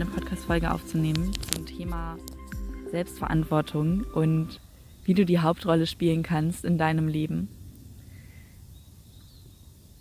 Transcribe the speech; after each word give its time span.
eine 0.00 0.06
Podcast-Folge 0.06 0.72
aufzunehmen 0.72 1.32
zum 1.52 1.66
Thema 1.66 2.16
Selbstverantwortung 2.92 4.04
und 4.14 4.60
wie 5.02 5.12
du 5.12 5.26
die 5.26 5.40
Hauptrolle 5.40 5.88
spielen 5.88 6.22
kannst 6.22 6.64
in 6.64 6.78
deinem 6.78 7.08
Leben. 7.08 7.48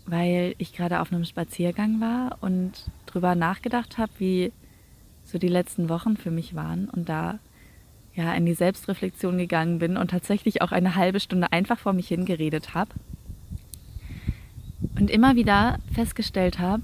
Weil 0.06 0.54
ich 0.60 0.74
gerade 0.74 1.00
auf 1.00 1.12
einem 1.12 1.26
Spaziergang 1.26 2.00
war 2.00 2.38
und 2.42 2.92
drüber 3.08 3.34
nachgedacht 3.34 3.98
habe, 3.98 4.12
wie 4.20 4.52
so 5.24 5.40
die 5.40 5.48
letzten 5.48 5.90
Wochen 5.90 6.16
für 6.16 6.30
mich 6.30 6.54
waren 6.54 6.90
und 6.90 7.10
da 7.10 7.40
ja 8.14 8.36
in 8.36 8.46
die 8.46 8.54
Selbstreflexion 8.54 9.36
gegangen 9.40 9.80
bin 9.80 9.98
und 9.98 10.12
tatsächlich 10.12 10.62
auch 10.62 10.72
eine 10.72 10.96
halbe 10.96 11.20
Stunde 11.20 11.52
einfach 11.52 11.80
vor 11.80 11.94
mich 11.94 12.08
hingeredet 12.08 12.76
habe 12.76 12.92
und 15.00 15.10
immer 15.10 15.36
wieder 15.36 15.80
festgestellt 15.92 16.60
habe, 16.60 16.84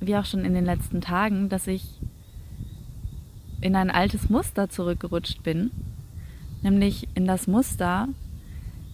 wie 0.00 0.16
auch 0.16 0.24
schon 0.24 0.46
in 0.46 0.54
den 0.54 0.64
letzten 0.64 1.02
Tagen, 1.02 1.50
dass 1.50 1.66
ich 1.66 1.97
in 3.60 3.76
ein 3.76 3.90
altes 3.90 4.28
Muster 4.28 4.68
zurückgerutscht 4.68 5.42
bin, 5.42 5.70
nämlich 6.62 7.08
in 7.14 7.26
das 7.26 7.46
Muster, 7.46 8.08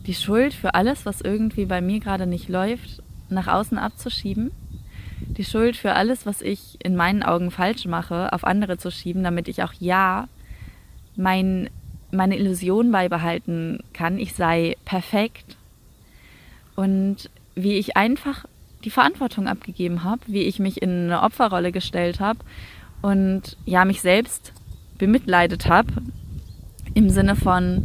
die 0.07 0.15
Schuld 0.15 0.55
für 0.55 0.75
alles, 0.75 1.07
was 1.07 1.21
irgendwie 1.21 1.67
bei 1.67 1.81
mir 1.81 2.01
gerade 2.01 2.27
nicht 2.27 2.49
läuft, 2.49 3.03
nach 3.29 3.47
außen 3.47 3.79
abzuschieben, 3.79 4.51
die 5.21 5.45
Schuld 5.45 5.77
für 5.77 5.95
alles, 5.95 6.27
was 6.27 6.43
ich 6.43 6.77
in 6.83 6.97
meinen 6.97 7.23
Augen 7.23 7.51
falsch 7.51 7.87
mache, 7.87 8.33
auf 8.33 8.45
andere 8.45 8.79
zu 8.79 8.91
schieben, 8.91 9.23
damit 9.23 9.49
ich 9.49 9.63
auch 9.63 9.73
ja 9.79 10.29
mein, 11.17 11.71
meine 12.11 12.37
Illusion 12.37 12.91
beibehalten 12.91 13.83
kann, 13.93 14.19
ich 14.19 14.35
sei 14.35 14.77
perfekt. 14.85 15.57
Und 16.77 17.31
wie 17.55 17.75
ich 17.75 17.97
einfach 17.97 18.47
die 18.85 18.91
Verantwortung 18.91 19.47
abgegeben 19.47 20.05
habe, 20.05 20.21
wie 20.27 20.43
ich 20.43 20.59
mich 20.59 20.83
in 20.83 21.05
eine 21.05 21.23
Opferrolle 21.23 21.73
gestellt 21.73 22.21
habe 22.21 22.41
und 23.05 23.59
ja, 23.67 23.85
mich 23.85 24.01
selbst 24.01 24.55
bemitleidet 24.97 25.69
habe 25.69 25.93
im 26.95 27.11
Sinne 27.11 27.37
von, 27.37 27.85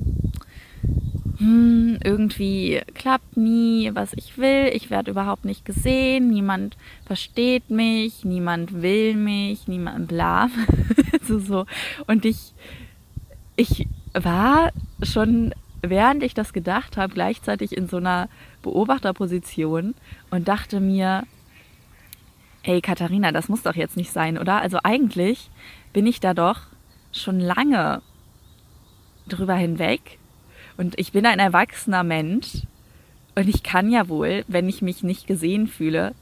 hm, 1.39 1.99
irgendwie 2.01 2.79
klappt 2.93 3.35
nie, 3.35 3.91
was 3.93 4.13
ich 4.13 4.37
will, 4.37 4.71
ich 4.73 4.89
werde 4.89 5.11
überhaupt 5.11 5.43
nicht 5.43 5.65
gesehen, 5.65 6.29
niemand 6.29 6.77
versteht 7.05 7.69
mich, 7.69 8.23
niemand 8.23 8.81
will 8.81 9.15
mich, 9.15 9.67
niemand 9.67 10.07
bla. 10.07 10.49
so, 11.23 11.39
so. 11.39 11.65
Und 12.07 12.23
ich, 12.23 12.53
ich 13.57 13.89
war 14.13 14.71
schon, 15.03 15.53
während 15.81 16.23
ich 16.23 16.33
das 16.33 16.53
gedacht 16.53 16.95
habe, 16.95 17.13
gleichzeitig 17.13 17.75
in 17.75 17.89
so 17.89 17.97
einer 17.97 18.29
Beobachterposition 18.61 19.95
und 20.29 20.47
dachte 20.47 20.79
mir, 20.79 21.23
ey 22.63 22.81
Katharina, 22.81 23.31
das 23.31 23.49
muss 23.49 23.63
doch 23.63 23.75
jetzt 23.75 23.97
nicht 23.97 24.11
sein, 24.11 24.37
oder? 24.37 24.61
Also 24.61 24.79
eigentlich 24.83 25.49
bin 25.93 26.07
ich 26.07 26.19
da 26.19 26.33
doch 26.33 26.61
schon 27.11 27.39
lange 27.39 28.01
drüber 29.27 29.55
hinweg 29.55 30.19
und 30.77 30.97
ich 30.99 31.11
bin 31.11 31.25
ein 31.25 31.39
erwachsener 31.39 32.03
Mensch 32.03 32.63
und 33.35 33.47
ich 33.47 33.63
kann 33.63 33.91
ja 33.91 34.09
wohl, 34.09 34.43
wenn 34.47 34.67
ich 34.69 34.81
mich 34.81 35.03
nicht 35.03 35.27
gesehen 35.27 35.67
fühle, 35.67 36.13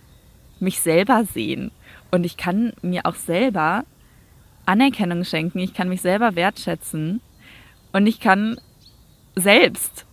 mich 0.60 0.82
selber 0.82 1.24
sehen 1.24 1.72
und 2.12 2.26
ich 2.26 2.38
kann 2.38 2.74
mir 2.82 3.06
auch 3.06 3.16
selber 3.16 3.86
Anerkennung 4.66 5.24
schenken, 5.24 5.60
ich 5.60 5.74
kann 5.74 5.90
mich 5.90 6.02
selber 6.02 6.36
wertschätzen 6.36 7.22
und 7.94 8.08
ich 8.08 8.20
kann 8.20 8.60
selbst 9.36 10.06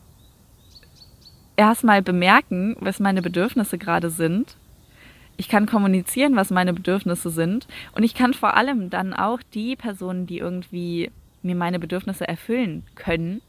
erstmal 1.57 2.03
bemerken, 2.03 2.77
was 2.81 3.01
meine 3.01 3.23
Bedürfnisse 3.23 3.79
gerade 3.79 4.11
sind. 4.11 4.57
Ich 5.37 5.49
kann 5.49 5.67
kommunizieren, 5.67 6.37
was 6.37 6.51
meine 6.51 6.73
Bedürfnisse 6.73 7.31
sind. 7.31 7.67
Und 7.95 8.03
ich 8.03 8.15
kann 8.15 8.35
vor 8.35 8.57
allem 8.57 8.91
dann 8.91 9.13
auch 9.15 9.41
die 9.55 9.77
Personen, 9.77 10.27
die 10.27 10.39
irgendwie 10.39 11.11
mir 11.43 11.55
meine 11.55 11.79
Bedürfnisse 11.79 12.27
erfüllen 12.27 12.85
können, 12.95 13.43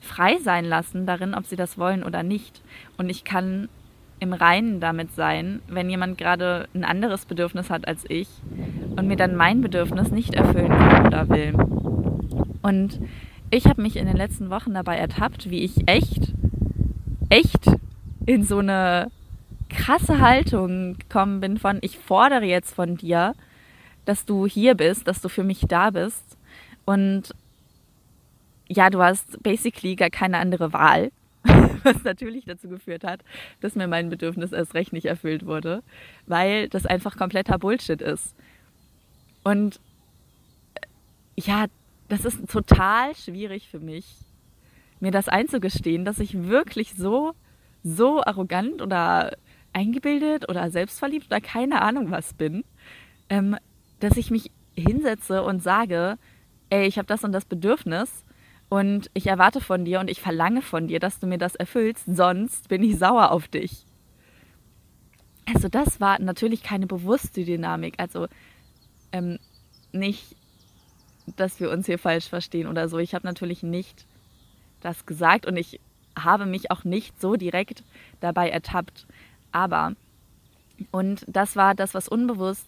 frei 0.00 0.38
sein 0.42 0.64
lassen 0.64 1.06
darin, 1.06 1.34
ob 1.34 1.46
sie 1.46 1.56
das 1.56 1.78
wollen 1.78 2.02
oder 2.02 2.22
nicht. 2.22 2.62
Und 2.96 3.08
ich 3.08 3.24
kann 3.24 3.68
im 4.18 4.32
Reinen 4.32 4.80
damit 4.80 5.12
sein, 5.14 5.60
wenn 5.68 5.88
jemand 5.88 6.18
gerade 6.18 6.68
ein 6.74 6.84
anderes 6.84 7.24
Bedürfnis 7.24 7.70
hat 7.70 7.88
als 7.88 8.04
ich 8.08 8.28
und 8.96 9.06
mir 9.06 9.16
dann 9.16 9.34
mein 9.34 9.62
Bedürfnis 9.62 10.10
nicht 10.10 10.34
erfüllen 10.34 10.68
kann 10.68 11.06
oder 11.06 11.28
will. 11.28 11.54
Und 12.62 13.00
ich 13.50 13.66
habe 13.66 13.80
mich 13.80 13.96
in 13.96 14.06
den 14.06 14.16
letzten 14.16 14.50
Wochen 14.50 14.74
dabei 14.74 14.96
ertappt, 14.96 15.48
wie 15.48 15.64
ich 15.64 15.88
echt 15.88 16.34
echt 17.30 17.70
in 18.26 18.42
so 18.42 18.58
eine 18.58 19.10
krasse 19.70 20.20
Haltung 20.20 20.98
gekommen 20.98 21.40
bin 21.40 21.58
von, 21.58 21.78
ich 21.80 21.98
fordere 21.98 22.44
jetzt 22.44 22.74
von 22.74 22.96
dir, 22.96 23.34
dass 24.04 24.24
du 24.26 24.46
hier 24.46 24.74
bist, 24.74 25.08
dass 25.08 25.20
du 25.22 25.28
für 25.28 25.44
mich 25.44 25.60
da 25.68 25.90
bist. 25.90 26.36
Und 26.84 27.34
ja, 28.68 28.90
du 28.90 29.02
hast 29.02 29.42
basically 29.42 29.96
gar 29.96 30.10
keine 30.10 30.38
andere 30.38 30.72
Wahl, 30.72 31.10
was 31.82 32.04
natürlich 32.04 32.44
dazu 32.44 32.68
geführt 32.68 33.04
hat, 33.04 33.22
dass 33.60 33.74
mir 33.74 33.88
mein 33.88 34.10
Bedürfnis 34.10 34.52
erst 34.52 34.74
recht 34.74 34.92
nicht 34.92 35.06
erfüllt 35.06 35.46
wurde, 35.46 35.82
weil 36.26 36.68
das 36.68 36.86
einfach 36.86 37.16
kompletter 37.16 37.58
Bullshit 37.58 38.00
ist. 38.02 38.34
Und 39.42 39.80
äh, 40.74 40.86
ja, 41.36 41.66
das 42.08 42.24
ist 42.24 42.48
total 42.50 43.14
schwierig 43.14 43.68
für 43.68 43.80
mich, 43.80 44.06
mir 45.00 45.10
das 45.10 45.28
einzugestehen, 45.28 46.04
dass 46.04 46.18
ich 46.18 46.44
wirklich 46.44 46.94
so, 46.94 47.32
so 47.82 48.22
arrogant 48.22 48.82
oder 48.82 49.32
eingebildet 49.72 50.48
oder 50.48 50.70
selbstverliebt 50.70 51.26
oder 51.26 51.40
keine 51.40 51.82
Ahnung 51.82 52.10
was 52.10 52.34
bin, 52.34 52.64
ähm, 53.28 53.56
dass 54.00 54.16
ich 54.16 54.30
mich 54.30 54.50
hinsetze 54.74 55.42
und 55.42 55.62
sage, 55.62 56.18
ey, 56.70 56.86
ich 56.86 56.98
habe 56.98 57.06
das 57.06 57.24
und 57.24 57.32
das 57.32 57.44
Bedürfnis 57.44 58.24
und 58.68 59.10
ich 59.14 59.26
erwarte 59.26 59.60
von 59.60 59.84
dir 59.84 60.00
und 60.00 60.10
ich 60.10 60.20
verlange 60.20 60.62
von 60.62 60.88
dir, 60.88 61.00
dass 61.00 61.18
du 61.18 61.26
mir 61.26 61.38
das 61.38 61.54
erfüllst, 61.54 62.04
sonst 62.06 62.68
bin 62.68 62.82
ich 62.82 62.98
sauer 62.98 63.30
auf 63.32 63.48
dich. 63.48 63.84
Also 65.52 65.68
das 65.68 66.00
war 66.00 66.20
natürlich 66.20 66.62
keine 66.62 66.86
bewusste 66.86 67.44
Dynamik, 67.44 67.94
also 67.98 68.28
ähm, 69.12 69.38
nicht, 69.92 70.36
dass 71.36 71.60
wir 71.60 71.70
uns 71.70 71.86
hier 71.86 71.98
falsch 71.98 72.28
verstehen 72.28 72.68
oder 72.68 72.88
so. 72.88 72.98
Ich 72.98 73.14
habe 73.14 73.26
natürlich 73.26 73.62
nicht 73.62 74.06
das 74.80 75.06
gesagt 75.06 75.46
und 75.46 75.56
ich 75.56 75.80
habe 76.16 76.46
mich 76.46 76.70
auch 76.70 76.84
nicht 76.84 77.20
so 77.20 77.36
direkt 77.36 77.82
dabei 78.20 78.50
ertappt. 78.50 79.06
Aber, 79.52 79.94
und 80.90 81.24
das 81.26 81.56
war 81.56 81.74
das, 81.74 81.94
was 81.94 82.08
unbewusst 82.08 82.66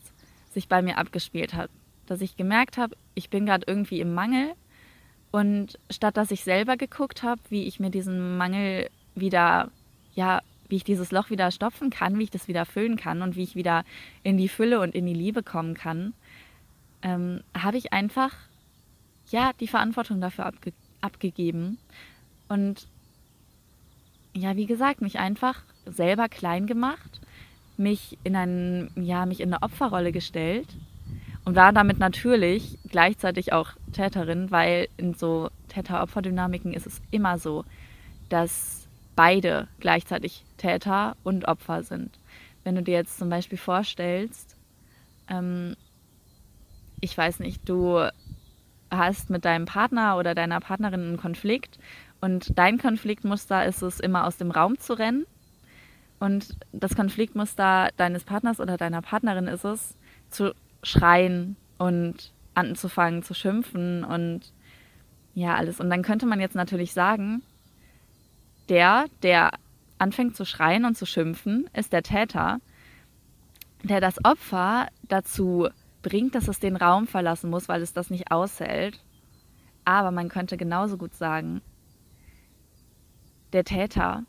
sich 0.53 0.69
bei 0.69 0.83
mir 0.83 0.99
abgespielt 0.99 1.55
hat, 1.55 1.71
dass 2.07 2.21
ich 2.21 2.37
gemerkt 2.37 2.77
habe, 2.77 2.97
ich 3.15 3.31
bin 3.31 3.47
gerade 3.47 3.65
irgendwie 3.67 4.01
im 4.01 4.15
Mangel 4.15 4.53
und 5.31 5.79
statt 5.91 6.17
dass 6.17 6.31
ich 6.31 6.45
selber 6.45 6.77
geguckt 6.77 7.23
habe, 7.23 7.41
wie 7.49 7.65
ich 7.65 7.81
mir 7.81 7.91
diesen 7.91 8.37
Mangel 8.37 8.91
wieder, 9.15 9.71
ja, 10.15 10.41
wie 10.69 10.77
ich 10.77 10.85
dieses 10.85 11.11
Loch 11.11 11.31
wieder 11.31 11.51
stopfen 11.51 11.91
kann, 11.91 12.19
wie 12.19 12.25
ich 12.25 12.31
das 12.31 12.49
wieder 12.49 12.65
füllen 12.67 12.97
kann 12.97 13.23
und 13.23 13.37
wie 13.37 13.43
ich 13.43 13.57
wieder 13.57 13.85
in 14.23 14.37
die 14.37 14.49
Fülle 14.49 14.81
und 14.81 14.95
in 14.95 15.07
die 15.07 15.15
Liebe 15.15 15.43
kommen 15.43 15.75
kann, 15.75 16.15
ähm, 17.03 17.43
habe 17.57 17.77
ich 17.77 17.93
einfach, 17.93 18.33
ja, 19.31 19.53
die 19.61 19.69
Verantwortung 19.69 20.21
dafür 20.21 20.47
abge 20.47 20.73
abgegeben. 21.01 21.79
Und 22.49 22.87
ja, 24.35 24.57
wie 24.57 24.67
gesagt, 24.67 25.03
mich 25.03 25.19
einfach 25.19 25.63
selber 25.87 26.29
klein 26.29 26.67
gemacht, 26.67 27.21
mich 27.77 28.19
in 28.25 28.37
einen, 28.37 28.91
ja, 28.97 29.27
mich 29.27 29.41
in 29.41 29.53
eine 29.53 29.63
Opferrolle 29.63 30.13
gestellt 30.13 30.69
und 31.45 31.57
war 31.57 31.73
damit 31.73 31.99
natürlich 31.99 32.79
gleichzeitig 32.89 33.53
auch 33.53 33.71
Täterin, 33.93 34.51
weil 34.51 34.89
in 34.97 35.15
so 35.15 35.51
Täter-Opfer-Dynamiken 35.69 36.73
ist 36.73 36.87
es 36.87 37.01
immer 37.11 37.39
so, 37.39 37.65
dass 38.29 38.87
beide 39.17 39.69
gleichzeitig 39.81 40.45
Täter 40.57 41.17
und 41.23 41.47
Opfer 41.47 41.83
sind. 41.83 42.19
Wenn 42.65 42.77
du 42.77 42.83
dir 42.83 42.95
jetzt 42.95 43.19
zum 43.19 43.29
Beispiel 43.29 43.59
vorstellst, 43.59 44.57
ähm, 45.29 45.77
ich 47.01 47.17
weiß 47.19 47.41
nicht, 47.41 47.69
du 47.69 48.07
hast 48.91 49.31
mit 49.31 49.45
deinem 49.45 49.65
Partner 49.65 50.17
oder 50.17 50.35
deiner 50.35 50.61
Partnerin 50.61 51.01
einen 51.01 51.17
Konflikt 51.17 51.79
und 52.21 52.57
dein 52.57 52.79
Konfliktmuster 52.79 53.65
ist 53.67 53.83
es, 53.83 53.99
immer 53.99 54.27
aus 54.27 54.37
dem 54.37 54.53
Raum 54.53 54.79
zu 54.79 54.93
rennen. 54.93 55.27
Und 56.23 56.57
das 56.71 56.95
Konfliktmuster 56.95 57.89
deines 57.97 58.23
Partners 58.23 58.61
oder 58.61 58.77
deiner 58.77 59.03
Partnerin 59.03 59.49
ist 59.49 59.65
es, 59.65 59.97
zu 60.31 60.55
schreien 60.85 61.57
und 61.79 62.33
anzufangen 62.55 63.25
zu 63.25 63.35
schimpfen 63.35 64.05
und 64.05 64.53
ja, 65.35 65.57
alles. 65.57 65.81
Und 65.81 65.91
dann 65.91 66.03
könnte 66.03 66.27
man 66.27 66.39
jetzt 66.39 66.55
natürlich 66.55 66.93
sagen, 66.93 67.43
der, 68.69 69.07
der 69.25 69.51
anfängt 69.99 70.37
zu 70.37 70.45
schreien 70.45 70.85
und 70.85 70.97
zu 70.97 71.07
schimpfen, 71.07 71.69
ist 71.77 71.93
der 71.93 72.05
Täter, 72.05 72.61
der 73.83 74.01
das 74.01 74.25
Opfer 74.25 74.87
dazu 75.09 75.71
bringt, 76.03 76.37
dass 76.37 76.47
es 76.47 76.61
den 76.61 76.77
Raum 76.77 77.09
verlassen 77.09 77.51
muss, 77.51 77.69
weil 77.69 77.83
es 77.83 77.95
das 77.95 78.11
nicht 78.11 78.31
aushält. 78.31 79.01
Aber 79.85 80.13
man 80.13 80.29
könnte 80.29 80.57
genauso 80.57 80.99
gut 80.99 81.17
sagen, 81.17 81.63
der 83.53 83.65
Täter 83.65 84.23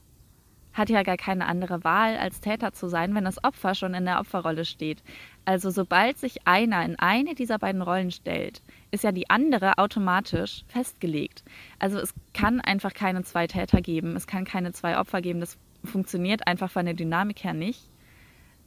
hat 0.73 0.89
ja 0.89 1.03
gar 1.03 1.17
keine 1.17 1.45
andere 1.45 1.83
Wahl, 1.83 2.17
als 2.17 2.41
Täter 2.41 2.73
zu 2.73 2.87
sein, 2.87 3.13
wenn 3.15 3.25
das 3.25 3.43
Opfer 3.43 3.75
schon 3.75 3.93
in 3.93 4.05
der 4.05 4.19
Opferrolle 4.19 4.65
steht. 4.65 5.03
Also 5.45 5.69
sobald 5.69 6.17
sich 6.17 6.47
einer 6.47 6.83
in 6.83 6.97
eine 6.97 7.35
dieser 7.35 7.59
beiden 7.59 7.81
Rollen 7.81 8.11
stellt, 8.11 8.61
ist 8.91 9.03
ja 9.03 9.11
die 9.11 9.29
andere 9.29 9.77
automatisch 9.77 10.63
festgelegt. 10.67 11.43
Also 11.79 11.99
es 11.99 12.13
kann 12.33 12.59
einfach 12.59 12.93
keine 12.93 13.23
zwei 13.23 13.47
Täter 13.47 13.81
geben, 13.81 14.15
es 14.15 14.27
kann 14.27 14.45
keine 14.45 14.73
zwei 14.73 14.97
Opfer 14.97 15.21
geben. 15.21 15.39
Das 15.39 15.57
funktioniert 15.83 16.47
einfach 16.47 16.71
von 16.71 16.85
der 16.85 16.95
Dynamik 16.95 17.43
her 17.43 17.53
nicht. 17.53 17.89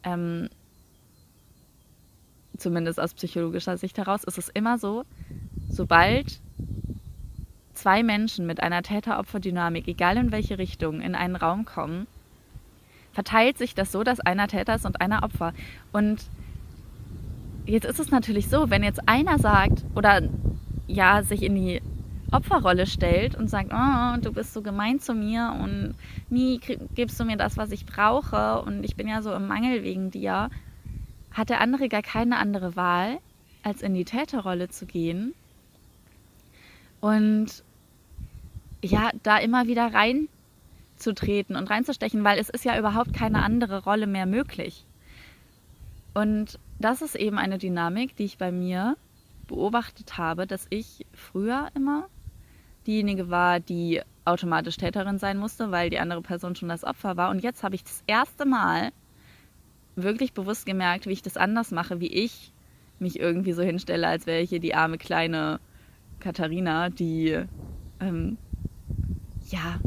Ähm, 0.05 0.49
zumindest 2.57 3.01
aus 3.01 3.15
psychologischer 3.15 3.77
Sicht 3.77 3.99
heraus 3.99 4.25
ist 4.25 4.39
es 4.39 4.49
immer 4.49 4.79
so, 4.79 5.05
sobald 5.69 6.41
zwei 7.77 8.03
Menschen 8.03 8.47
mit 8.47 8.63
einer 8.63 8.83
Täter-Opfer-Dynamik, 8.83 9.87
egal 9.89 10.17
in 10.17 10.33
welche 10.33 10.59
Richtung, 10.59 11.01
in 11.01 11.15
einen 11.15 11.37
Raum 11.37 11.65
kommen, 11.65 12.07
verteilt 13.13 13.59
sich 13.59 13.75
das 13.75 13.93
so, 13.93 14.03
dass 14.03 14.21
einer 14.21 14.49
Täter 14.49 14.75
ist 14.75 14.85
und 14.85 15.01
einer 15.01 15.23
Opfer. 15.23 15.55
Und 15.93 16.27
jetzt 17.65 17.87
ist 17.87 18.01
es 18.01 18.11
natürlich 18.11 18.49
so, 18.49 18.71
wenn 18.71 18.83
jetzt 18.83 19.09
einer 19.09 19.39
sagt 19.39 19.85
oder 19.95 20.23
ja 20.87 21.23
sich 21.23 21.43
in 21.43 21.55
die 21.55 21.81
Opferrolle 22.33 22.87
stellt 22.87 23.37
und 23.37 23.49
sagt, 23.49 23.73
oh, 23.73 24.21
du 24.21 24.33
bist 24.33 24.53
so 24.53 24.61
gemein 24.61 24.99
zu 24.99 25.15
mir 25.15 25.57
und 25.63 25.95
nie 26.29 26.61
gibst 26.95 27.19
du 27.21 27.25
mir 27.25 27.37
das, 27.37 27.57
was 27.57 27.71
ich 27.71 27.87
brauche 27.87 28.61
und 28.63 28.85
ich 28.85 28.97
bin 28.97 29.09
ja 29.09 29.23
so 29.23 29.33
im 29.33 29.47
Mangel 29.47 29.85
wegen 29.85 30.11
dir, 30.11 30.51
hat 31.33 31.51
der 31.51 31.61
andere 31.61 31.89
gar 31.89 32.03
keine 32.03 32.39
andere 32.39 32.75
Wahl, 32.75 33.19
als 33.63 33.83
in 33.83 33.95
die 33.95 34.05
Täterrolle 34.05 34.69
zu 34.69 34.87
gehen 34.87 35.35
und 37.01 37.63
ja, 38.87 39.11
da 39.23 39.39
immer 39.39 39.67
wieder 39.67 39.93
reinzutreten 39.93 41.57
und 41.57 41.71
reinzustechen, 41.71 42.25
weil 42.25 42.39
es 42.39 42.49
ist 42.49 42.65
ja 42.65 42.79
überhaupt 42.79 43.13
keine 43.13 43.43
andere 43.43 43.85
Rolle 43.85 44.07
mehr 44.07 44.27
möglich. 44.27 44.87
Und 46.15 46.59
das 46.79 47.03
ist 47.03 47.15
eben 47.15 47.39
eine 47.39 47.59
Dynamik, 47.59 48.17
die 48.17 48.25
ich 48.25 48.39
bei 48.39 48.51
mir 48.51 48.97
beobachtet 49.47 50.19
habe, 50.19 50.47
dass 50.47 50.67
ich 50.71 51.07
früher 51.13 51.69
immer 51.75 52.09
diejenige 52.87 53.31
war, 53.31 53.61
die 53.61 54.01
automatisch 54.25 54.77
Täterin 54.77 55.19
sein 55.19 55.39
musste, 55.39 55.71
weil 55.71 55.91
die 55.91 55.99
andere 55.99 56.23
Person 56.23 56.57
schon 56.57 56.69
das 56.69 56.85
Opfer 56.85 57.17
war. 57.17 57.31
Und 57.31 57.43
jetzt 57.43 57.63
habe 57.63 57.75
ich 57.75 57.85
das 57.85 58.03
erste 58.07 58.45
Mal 58.45 58.91
wirklich 59.95 60.33
bewusst 60.33 60.67
gemerkt, 60.67 61.07
wie 61.07 61.13
ich 61.13 61.23
das 61.23 61.37
anders 61.37 61.71
mache, 61.71 62.01
wie 62.01 62.13
ich 62.13 62.53
mich 62.99 63.19
irgendwie 63.19 63.53
so 63.53 63.63
hinstelle, 63.63 64.07
als 64.07 64.27
wäre 64.27 64.41
ich 64.41 64.51
hier 64.51 64.61
die 64.61 64.75
arme 64.75 64.99
kleine 64.99 65.61
Katharina, 66.21 66.89
die 66.91 67.39
ähm, 68.01 68.39
ja, 69.51 69.81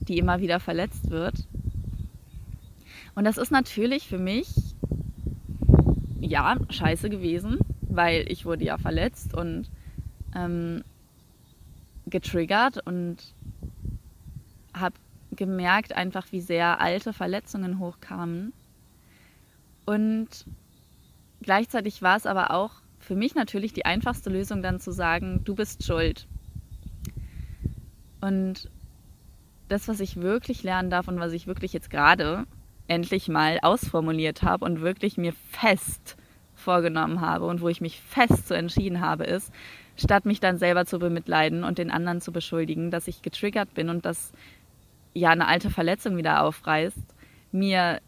die 0.00 0.18
immer 0.18 0.40
wieder 0.40 0.60
verletzt 0.60 1.10
wird. 1.10 1.46
Und 3.14 3.24
das 3.24 3.38
ist 3.38 3.50
natürlich 3.50 4.08
für 4.08 4.18
mich 4.18 4.48
ja 6.20 6.56
scheiße 6.68 7.10
gewesen, 7.10 7.58
weil 7.82 8.24
ich 8.28 8.44
wurde 8.44 8.64
ja 8.64 8.78
verletzt 8.78 9.34
und 9.34 9.70
ähm, 10.34 10.82
getriggert 12.06 12.84
und 12.86 13.18
habe 14.74 14.96
gemerkt 15.32 15.94
einfach, 15.94 16.26
wie 16.32 16.40
sehr 16.40 16.80
alte 16.80 17.12
Verletzungen 17.12 17.78
hochkamen. 17.78 18.52
Und 19.84 20.28
gleichzeitig 21.42 22.02
war 22.02 22.16
es 22.16 22.26
aber 22.26 22.50
auch 22.50 22.72
für 22.98 23.16
mich 23.16 23.34
natürlich 23.34 23.72
die 23.72 23.84
einfachste 23.84 24.30
Lösung 24.30 24.62
dann 24.62 24.80
zu 24.80 24.92
sagen, 24.92 25.42
du 25.44 25.54
bist 25.54 25.84
schuld. 25.84 26.26
Und 28.24 28.70
das, 29.68 29.86
was 29.86 30.00
ich 30.00 30.16
wirklich 30.16 30.62
lernen 30.62 30.88
darf 30.88 31.08
und 31.08 31.20
was 31.20 31.34
ich 31.34 31.46
wirklich 31.46 31.74
jetzt 31.74 31.90
gerade 31.90 32.46
endlich 32.88 33.28
mal 33.28 33.58
ausformuliert 33.60 34.42
habe 34.42 34.64
und 34.64 34.80
wirklich 34.80 35.18
mir 35.18 35.34
fest 35.50 36.16
vorgenommen 36.54 37.20
habe 37.20 37.44
und 37.44 37.60
wo 37.60 37.68
ich 37.68 37.82
mich 37.82 38.00
fest 38.00 38.48
so 38.48 38.54
entschieden 38.54 39.02
habe, 39.02 39.24
ist, 39.24 39.52
statt 39.96 40.24
mich 40.24 40.40
dann 40.40 40.56
selber 40.56 40.86
zu 40.86 40.98
bemitleiden 40.98 41.64
und 41.64 41.76
den 41.76 41.90
anderen 41.90 42.22
zu 42.22 42.32
beschuldigen, 42.32 42.90
dass 42.90 43.08
ich 43.08 43.20
getriggert 43.20 43.74
bin 43.74 43.90
und 43.90 44.06
dass 44.06 44.32
ja 45.12 45.28
eine 45.28 45.46
alte 45.46 45.68
Verletzung 45.68 46.16
wieder 46.16 46.44
aufreißt, 46.44 47.04
mir 47.52 48.00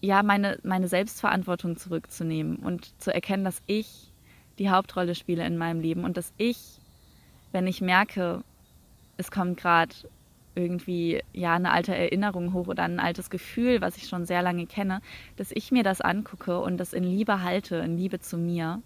ja, 0.00 0.22
meine, 0.22 0.58
meine 0.62 0.88
Selbstverantwortung 0.88 1.76
zurückzunehmen 1.76 2.56
und 2.56 2.98
zu 2.98 3.12
erkennen, 3.12 3.44
dass 3.44 3.60
ich 3.66 4.10
die 4.58 4.70
Hauptrolle 4.70 5.14
spiele 5.14 5.44
in 5.44 5.58
meinem 5.58 5.80
Leben 5.80 6.04
und 6.04 6.16
dass 6.16 6.32
ich, 6.38 6.80
wenn 7.52 7.66
ich 7.66 7.82
merke, 7.82 8.42
es 9.16 9.30
kommt 9.30 9.58
gerade 9.58 9.94
irgendwie 10.54 11.22
ja 11.32 11.54
eine 11.54 11.70
alte 11.70 11.94
Erinnerung 11.94 12.52
hoch 12.52 12.68
oder 12.68 12.84
ein 12.84 12.98
altes 12.98 13.30
Gefühl, 13.30 13.80
was 13.80 13.96
ich 13.96 14.08
schon 14.08 14.24
sehr 14.24 14.42
lange 14.42 14.66
kenne, 14.66 15.02
dass 15.36 15.52
ich 15.52 15.70
mir 15.70 15.82
das 15.82 16.00
angucke 16.00 16.58
und 16.60 16.78
das 16.78 16.92
in 16.92 17.04
Liebe 17.04 17.42
halte, 17.42 17.76
in 17.76 17.96
Liebe 17.98 18.18
zu 18.20 18.38
mir 18.38 18.82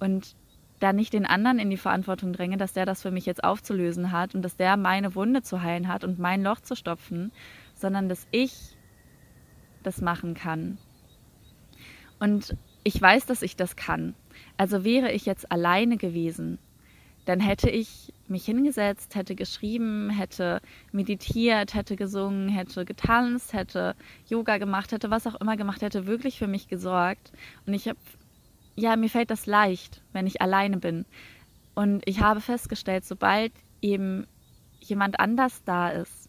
und 0.00 0.34
da 0.80 0.92
nicht 0.92 1.12
den 1.12 1.24
anderen 1.24 1.58
in 1.58 1.70
die 1.70 1.76
Verantwortung 1.76 2.32
dränge, 2.32 2.56
dass 2.56 2.72
der 2.72 2.84
das 2.84 3.02
für 3.02 3.12
mich 3.12 3.24
jetzt 3.24 3.44
aufzulösen 3.44 4.10
hat 4.10 4.34
und 4.34 4.42
dass 4.42 4.56
der 4.56 4.76
meine 4.76 5.14
Wunde 5.14 5.42
zu 5.42 5.62
heilen 5.62 5.88
hat 5.88 6.04
und 6.04 6.18
mein 6.18 6.42
Loch 6.42 6.60
zu 6.60 6.74
stopfen, 6.74 7.32
sondern 7.74 8.08
dass 8.08 8.26
ich 8.32 8.76
das 9.82 10.00
machen 10.00 10.34
kann. 10.34 10.78
Und 12.18 12.56
ich 12.82 13.00
weiß, 13.00 13.26
dass 13.26 13.42
ich 13.42 13.56
das 13.56 13.76
kann. 13.76 14.14
Also 14.56 14.84
wäre 14.84 15.12
ich 15.12 15.24
jetzt 15.26 15.50
alleine 15.50 15.96
gewesen, 15.96 16.58
dann 17.24 17.40
hätte 17.40 17.70
ich 17.70 18.12
mich 18.28 18.44
hingesetzt, 18.44 19.14
hätte 19.14 19.34
geschrieben, 19.34 20.10
hätte 20.10 20.60
meditiert, 20.92 21.74
hätte 21.74 21.96
gesungen, 21.96 22.48
hätte 22.48 22.84
getanzt, 22.84 23.52
hätte 23.52 23.94
Yoga 24.28 24.58
gemacht, 24.58 24.92
hätte 24.92 25.10
was 25.10 25.26
auch 25.26 25.40
immer 25.40 25.56
gemacht, 25.56 25.82
hätte 25.82 26.06
wirklich 26.06 26.38
für 26.38 26.46
mich 26.46 26.68
gesorgt. 26.68 27.32
Und 27.66 27.74
ich 27.74 27.88
habe, 27.88 27.98
ja, 28.76 28.96
mir 28.96 29.08
fällt 29.08 29.30
das 29.30 29.46
leicht, 29.46 30.02
wenn 30.12 30.26
ich 30.26 30.42
alleine 30.42 30.78
bin. 30.78 31.06
Und 31.74 32.02
ich 32.06 32.20
habe 32.20 32.40
festgestellt, 32.40 33.04
sobald 33.04 33.52
eben 33.80 34.26
jemand 34.80 35.18
anders 35.18 35.62
da 35.64 35.90
ist 35.90 36.28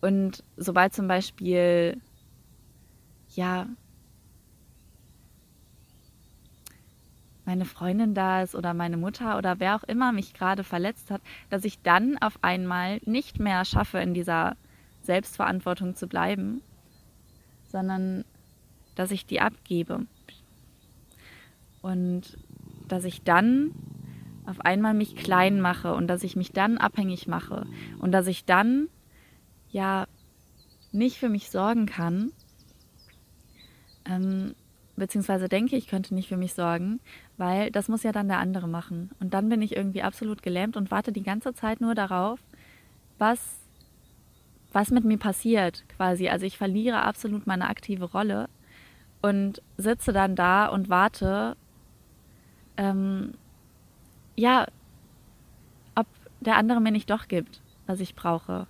und 0.00 0.44
sobald 0.56 0.94
zum 0.94 1.08
Beispiel 1.08 2.00
ja, 3.30 3.66
meine 7.46 7.64
Freundin 7.64 8.12
da 8.12 8.42
ist 8.42 8.54
oder 8.54 8.74
meine 8.74 8.96
Mutter 8.96 9.38
oder 9.38 9.60
wer 9.60 9.76
auch 9.76 9.84
immer 9.84 10.12
mich 10.12 10.34
gerade 10.34 10.64
verletzt 10.64 11.10
hat, 11.10 11.22
dass 11.48 11.64
ich 11.64 11.80
dann 11.80 12.18
auf 12.18 12.38
einmal 12.42 13.00
nicht 13.06 13.38
mehr 13.38 13.64
schaffe, 13.64 13.98
in 13.98 14.12
dieser 14.14 14.56
Selbstverantwortung 15.02 15.94
zu 15.94 16.08
bleiben, 16.08 16.60
sondern 17.68 18.24
dass 18.96 19.12
ich 19.12 19.26
die 19.26 19.40
abgebe. 19.40 20.06
Und 21.82 22.36
dass 22.88 23.04
ich 23.04 23.22
dann 23.22 23.70
auf 24.44 24.60
einmal 24.60 24.94
mich 24.94 25.14
klein 25.14 25.60
mache 25.60 25.94
und 25.94 26.08
dass 26.08 26.24
ich 26.24 26.34
mich 26.34 26.52
dann 26.52 26.78
abhängig 26.78 27.28
mache 27.28 27.66
und 28.00 28.10
dass 28.10 28.26
ich 28.26 28.44
dann 28.44 28.88
ja 29.70 30.06
nicht 30.90 31.18
für 31.18 31.28
mich 31.28 31.50
sorgen 31.50 31.86
kann, 31.86 32.32
ähm, 34.04 34.54
beziehungsweise 34.96 35.48
denke, 35.48 35.76
ich 35.76 35.86
könnte 35.86 36.14
nicht 36.14 36.28
für 36.28 36.36
mich 36.36 36.54
sorgen, 36.54 37.00
weil 37.36 37.70
das 37.70 37.88
muss 37.88 38.02
ja 38.02 38.12
dann 38.12 38.28
der 38.28 38.38
andere 38.38 38.68
machen. 38.68 39.10
Und 39.20 39.34
dann 39.34 39.48
bin 39.48 39.62
ich 39.62 39.76
irgendwie 39.76 40.02
absolut 40.02 40.42
gelähmt 40.42 40.76
und 40.76 40.90
warte 40.90 41.12
die 41.12 41.22
ganze 41.22 41.54
Zeit 41.54 41.80
nur 41.80 41.94
darauf, 41.94 42.40
was, 43.18 43.58
was 44.72 44.90
mit 44.90 45.04
mir 45.04 45.18
passiert 45.18 45.84
quasi. 45.96 46.28
Also 46.28 46.46
ich 46.46 46.56
verliere 46.56 47.02
absolut 47.02 47.46
meine 47.46 47.68
aktive 47.68 48.06
Rolle 48.06 48.48
und 49.22 49.62
sitze 49.76 50.12
dann 50.12 50.34
da 50.34 50.66
und 50.66 50.88
warte, 50.88 51.56
ähm, 52.76 53.34
ja, 54.34 54.66
ob 55.94 56.06
der 56.40 56.56
andere 56.56 56.80
mir 56.80 56.92
nicht 56.92 57.10
doch 57.10 57.28
gibt, 57.28 57.60
was 57.86 58.00
ich 58.00 58.14
brauche. 58.14 58.66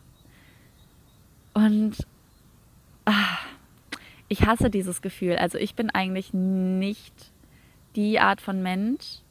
Und 1.54 2.06
ah, 3.04 3.38
ich 4.28 4.42
hasse 4.47 4.71
dieses 4.71 5.02
Gefühl. 5.02 5.37
Also 5.37 5.59
ich 5.59 5.75
bin 5.75 5.90
eigentlich 5.90 6.33
nicht 6.33 7.33
die 7.95 8.21
Art 8.21 8.40
von 8.40 8.62
Mensch, 8.62 9.23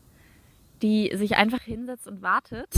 die 0.82 1.12
sich 1.16 1.36
einfach 1.36 1.62
hinsetzt 1.62 2.08
und 2.08 2.22
wartet, 2.22 2.74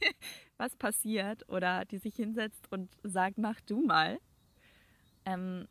was 0.56 0.76
passiert, 0.76 1.48
oder 1.48 1.84
die 1.84 1.98
sich 1.98 2.16
hinsetzt 2.16 2.70
und 2.70 2.90
sagt, 3.02 3.38
mach 3.38 3.60
du 3.60 3.82
mal. 3.82 4.18
Ähm, 5.24 5.66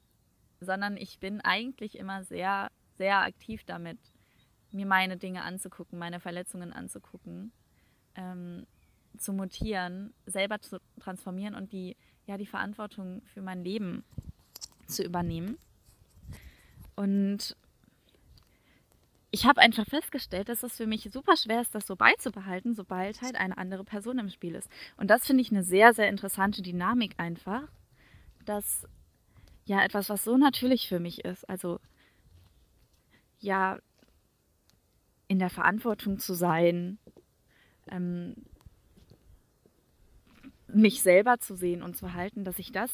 sondern 0.59 0.97
ich 0.97 1.19
bin 1.19 1.41
eigentlich 1.41 1.97
immer 1.97 2.23
sehr, 2.23 2.71
sehr 2.97 3.21
aktiv 3.21 3.63
damit, 3.65 3.99
mir 4.71 4.85
meine 4.85 5.17
Dinge 5.17 5.43
anzugucken, 5.43 5.97
meine 5.99 6.19
Verletzungen 6.19 6.73
anzugucken, 6.73 7.51
ähm, 8.15 8.65
zu 9.17 9.31
mutieren, 9.31 10.13
selber 10.25 10.59
zu 10.59 10.79
transformieren 10.99 11.55
und 11.55 11.71
die, 11.71 11.95
ja, 12.25 12.37
die 12.37 12.45
Verantwortung 12.45 13.21
für 13.33 13.41
mein 13.41 13.63
Leben 13.63 14.03
zu 14.87 15.03
übernehmen. 15.03 15.57
Und 16.95 17.55
ich 19.31 19.45
habe 19.45 19.59
einfach 19.59 19.85
festgestellt, 19.85 20.47
dass 20.47 20.63
es 20.63 20.77
für 20.77 20.87
mich 20.87 21.09
super 21.11 21.35
schwer 21.35 21.59
ist, 21.59 21.75
das 21.75 21.85
so 21.85 21.95
beizubehalten, 21.97 22.73
sobald 22.73 23.21
halt 23.21 23.35
eine 23.35 23.57
andere 23.57 23.83
Person 23.83 24.17
im 24.17 24.29
Spiel 24.29 24.55
ist. 24.55 24.69
Und 24.95 25.09
das 25.09 25.25
finde 25.25 25.41
ich 25.41 25.51
eine 25.51 25.63
sehr, 25.63 25.93
sehr 25.93 26.07
interessante 26.07 26.61
Dynamik 26.61 27.15
einfach, 27.17 27.63
dass 28.45 28.87
ja 29.65 29.83
etwas, 29.83 30.09
was 30.09 30.23
so 30.23 30.37
natürlich 30.37 30.87
für 30.87 30.99
mich 30.99 31.25
ist, 31.25 31.49
also 31.49 31.79
ja 33.39 33.79
in 35.27 35.39
der 35.39 35.49
Verantwortung 35.49 36.19
zu 36.19 36.33
sein, 36.33 36.97
ähm, 37.89 38.35
mich 40.67 41.01
selber 41.01 41.39
zu 41.39 41.55
sehen 41.55 41.83
und 41.83 41.97
zu 41.97 42.13
halten, 42.13 42.43
dass 42.43 42.59
ich 42.59 42.71
das 42.71 42.91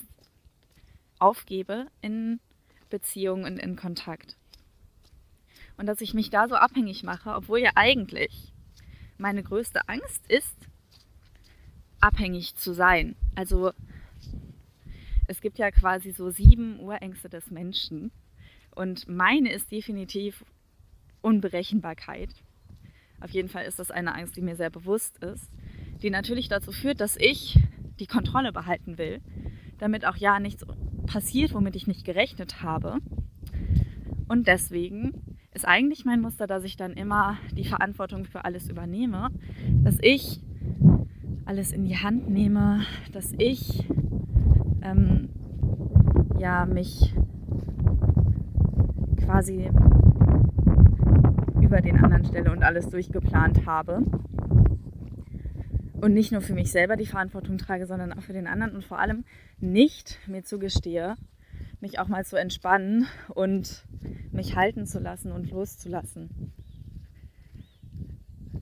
aufgebe 1.20 1.88
in 2.02 2.40
Beziehungen 2.92 3.46
und 3.46 3.58
in 3.58 3.76
Kontakt. 3.76 4.38
Und 5.78 5.88
dass 5.88 6.02
ich 6.02 6.14
mich 6.14 6.30
da 6.30 6.48
so 6.48 6.56
abhängig 6.56 7.02
mache, 7.02 7.34
obwohl 7.34 7.60
ja 7.60 7.72
eigentlich 7.74 8.54
meine 9.18 9.42
größte 9.42 9.90
Angst 9.90 10.30
ist, 10.30 10.56
abhängig 12.00 12.56
zu 12.56 12.74
sein. 12.74 13.16
Also 13.36 13.72
es 15.28 15.42
gibt 15.42 15.58
ja 15.58 15.72
quasi 15.72 16.12
so 16.12 16.30
sieben 16.30 16.80
Urängste 16.80 17.30
des 17.30 17.50
Menschen. 17.50 18.12
Und 18.76 19.08
meine 19.08 19.52
ist 19.52 19.72
definitiv 19.72 20.46
Unberechenbarkeit. 21.22 22.30
Auf 23.20 23.32
jeden 23.32 23.50
Fall 23.50 23.66
ist 23.66 23.80
das 23.80 23.92
eine 23.92 24.14
Angst, 24.16 24.36
die 24.36 24.42
mir 24.42 24.56
sehr 24.56 24.70
bewusst 24.70 25.18
ist, 25.20 25.50
die 26.02 26.10
natürlich 26.10 26.50
dazu 26.50 26.72
führt, 26.72 27.00
dass 27.00 27.16
ich 27.18 27.58
die 28.00 28.08
Kontrolle 28.08 28.52
behalten 28.52 28.98
will, 28.98 29.22
damit 29.78 30.06
auch 30.06 30.16
ja 30.16 30.40
nichts 30.40 30.66
passiert, 31.12 31.54
womit 31.54 31.76
ich 31.76 31.88
nicht 31.88 32.06
gerechnet 32.06 32.64
habe. 32.64 32.98
Und 34.28 34.48
deswegen 34.48 35.14
ist 35.54 35.68
eigentlich 35.68 36.06
mein 36.06 36.22
Muster, 36.22 36.48
dass 36.48 36.64
ich 36.64 36.78
dann 36.78 36.94
immer 36.94 37.38
die 37.52 37.66
Verantwortung 37.66 38.24
für 38.26 38.46
alles 38.46 38.70
übernehme, 38.70 39.30
dass 39.84 39.98
ich 40.02 40.42
alles 41.46 41.74
in 41.74 41.84
die 41.84 41.98
Hand 41.98 42.30
nehme, 42.30 42.82
dass 43.12 43.34
ich 43.38 43.86
ähm, 44.82 45.30
ja 46.40 46.66
mich 46.66 47.14
quasi 49.26 49.70
über 51.62 51.82
den 51.82 52.04
anderen 52.04 52.26
stelle 52.26 52.52
und 52.52 52.64
alles 52.64 52.90
durchgeplant 52.90 53.66
habe 53.66 54.04
und 56.02 56.14
nicht 56.14 56.32
nur 56.32 56.42
für 56.42 56.54
mich 56.54 56.72
selber 56.72 56.96
die 56.96 57.06
Verantwortung 57.06 57.58
trage, 57.58 57.86
sondern 57.86 58.12
auch 58.14 58.22
für 58.22 58.34
den 58.34 58.48
anderen 58.48 58.76
und 58.76 58.84
vor 58.84 59.00
allem 59.00 59.24
nicht 59.60 60.20
mir 60.28 60.44
zugestehe, 60.44 61.16
mich 61.80 62.00
auch 62.00 62.08
mal 62.08 62.26
zu 62.26 62.38
entspannen 62.38 63.08
und 63.30 63.86
mich 64.32 64.56
halten 64.56 64.86
zu 64.86 65.00
lassen 65.00 65.32
und 65.32 65.52
loszulassen. 65.52 66.54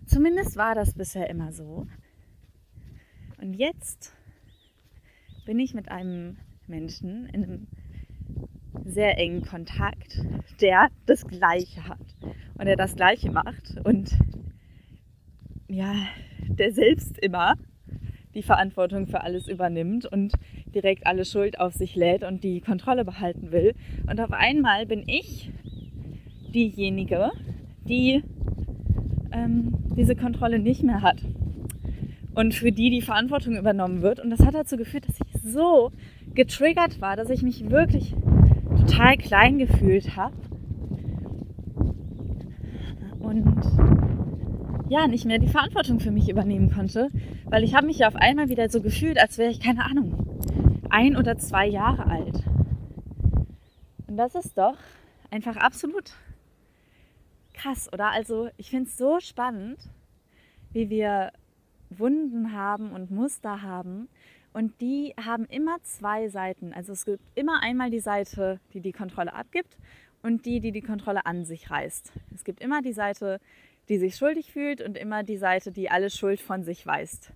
Zumindest 0.06 0.58
war 0.58 0.76
das 0.76 0.94
bisher 0.94 1.30
immer 1.30 1.52
so. 1.52 1.88
Und 3.42 3.54
jetzt 3.54 4.14
bin 5.46 5.60
ich 5.60 5.74
mit 5.74 5.90
einem 5.90 6.38
Menschen 6.68 7.26
in 7.28 7.44
einem 7.44 7.68
sehr 8.84 9.18
engen 9.18 9.46
Kontakt, 9.46 10.20
der 10.62 10.90
das 11.06 11.26
Gleiche 11.26 11.88
hat 11.88 12.16
und 12.56 12.66
der 12.66 12.76
das 12.76 12.96
Gleiche 12.96 13.32
macht 13.32 13.80
und 13.84 14.18
ja, 15.68 15.94
der 16.58 16.72
selbst 16.72 17.18
immer 17.20 17.56
die 18.36 18.44
Verantwortung 18.44 19.08
für 19.08 19.22
alles 19.22 19.48
übernimmt 19.48 20.06
und 20.06 20.34
direkt 20.74 21.08
alle 21.08 21.26
Schuld 21.26 21.60
auf 21.60 21.74
sich 21.74 21.96
lädt 21.96 22.24
und 22.24 22.44
die 22.44 22.62
Kontrolle 22.62 23.04
behalten 23.04 23.52
will. 23.52 23.74
Und 24.08 24.22
auf 24.22 24.32
einmal 24.32 24.86
bin 24.86 25.04
ich 25.08 25.52
diejenige, 26.54 27.32
die 27.86 28.24
ähm, 29.32 29.74
diese 29.96 30.16
Kontrolle 30.16 30.60
nicht 30.60 30.84
mehr 30.84 31.02
hat 31.02 31.22
und 32.36 32.54
für 32.54 32.72
die 32.72 32.90
die 32.90 33.02
Verantwortung 33.02 33.58
übernommen 33.58 34.02
wird. 34.02 34.20
Und 34.20 34.30
das 34.30 34.46
hat 34.46 34.54
dazu 34.54 34.78
geführt, 34.78 35.08
dass 35.08 35.16
ich 35.20 35.42
so 35.42 35.92
getriggert 36.34 37.02
war, 37.02 37.16
dass 37.16 37.30
ich 37.30 37.42
mich 37.42 37.70
wirklich 37.70 38.16
total 38.78 39.18
klein 39.18 39.58
gefühlt 39.58 40.16
habe. 40.16 40.36
Und 43.20 43.56
ja, 44.90 45.08
nicht 45.08 45.26
mehr 45.26 45.40
die 45.40 45.48
Verantwortung 45.48 46.00
für 46.00 46.12
mich 46.12 46.30
übernehmen 46.30 46.72
konnte, 46.72 47.10
weil 47.46 47.64
ich 47.64 47.76
habe 47.76 47.86
mich 47.86 48.00
ja 48.00 48.08
auf 48.08 48.16
einmal 48.16 48.50
wieder 48.50 48.70
so 48.70 48.82
gefühlt, 48.82 49.20
als 49.20 49.38
wäre 49.38 49.52
ich, 49.52 49.60
keine 49.60 49.86
Ahnung, 49.86 50.26
ein 50.90 51.16
oder 51.16 51.38
zwei 51.38 51.68
Jahre 51.68 52.08
alt. 52.08 52.44
Und 54.08 54.18
das 54.18 54.34
ist 54.34 54.58
doch 54.58 54.78
einfach 55.30 55.56
absolut 55.58 56.12
krass, 57.54 57.92
oder? 57.94 58.10
Also 58.12 58.50
ich 58.58 58.72
finde 58.72 58.90
es 58.90 58.98
so 58.98 59.20
spannend, 59.20 59.78
wie 60.72 60.90
wir 60.90 61.32
Wunden 61.92 62.54
haben 62.54 62.92
und 62.92 63.12
Muster 63.12 63.62
haben. 63.62 64.10
Und 64.54 64.82
die 64.82 65.14
haben 65.24 65.46
immer 65.46 65.78
zwei 65.84 66.30
Seiten. 66.30 66.74
Also 66.74 66.94
es 66.94 67.06
gibt 67.06 67.22
immer 67.36 67.62
einmal 67.62 67.92
die 67.92 68.00
Seite, 68.00 68.60
die 68.74 68.82
die 68.82 68.92
Kontrolle 68.92 69.34
abgibt 69.34 69.78
und 70.24 70.46
die, 70.46 70.60
die 70.60 70.72
die 70.72 70.82
Kontrolle 70.82 71.26
an 71.26 71.46
sich 71.46 71.70
reißt. 71.70 72.12
Es 72.34 72.44
gibt 72.44 72.62
immer 72.62 72.82
die 72.82 72.94
Seite, 72.94 73.40
die 73.90 73.98
sich 73.98 74.16
schuldig 74.16 74.52
fühlt 74.52 74.82
und 74.82 74.98
immer 74.98 75.24
die 75.24 75.38
Seite, 75.38 75.72
die 75.72 75.90
alle 75.90 76.10
Schuld 76.10 76.40
von 76.40 76.64
sich 76.64 76.86
weist. 76.86 77.32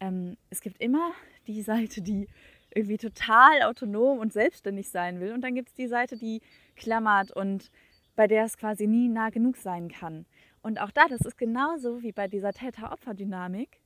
Ähm, 0.00 0.36
es 0.50 0.60
gibt 0.60 0.80
immer 0.80 1.12
die 1.46 1.62
Seite, 1.62 2.02
die 2.02 2.28
irgendwie 2.74 2.98
total 2.98 3.62
autonom 3.62 4.18
und 4.18 4.32
selbstständig 4.32 4.90
sein 4.90 5.20
will. 5.20 5.32
Und 5.32 5.42
dann 5.42 5.54
gibt 5.54 5.68
es 5.68 5.74
die 5.74 5.86
Seite, 5.86 6.16
die 6.16 6.42
klammert 6.76 7.30
und 7.30 7.70
bei 8.16 8.26
der 8.26 8.44
es 8.44 8.56
quasi 8.56 8.86
nie 8.86 9.08
nah 9.08 9.30
genug 9.30 9.56
sein 9.56 9.88
kann. 9.88 10.26
Und 10.62 10.80
auch 10.80 10.90
da, 10.90 11.06
das 11.08 11.20
ist 11.20 11.38
genauso 11.38 12.02
wie 12.02 12.12
bei 12.12 12.28
dieser 12.28 12.52
Täter-Opfer-Dynamik. 12.52 13.80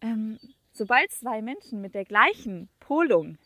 Ähm, 0.00 0.38
sobald 0.72 1.10
zwei 1.10 1.42
Menschen 1.42 1.80
mit 1.80 1.94
der 1.94 2.04
gleichen 2.04 2.68
Polung 2.78 3.36